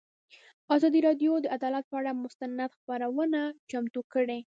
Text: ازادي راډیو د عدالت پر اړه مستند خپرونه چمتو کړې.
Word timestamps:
ازادي 0.75 0.99
راډیو 1.07 1.31
د 1.41 1.45
عدالت 1.55 1.83
پر 1.91 1.97
اړه 2.01 2.11
مستند 2.23 2.57
خپرونه 2.77 3.41
چمتو 3.69 4.01
کړې. 4.13 4.39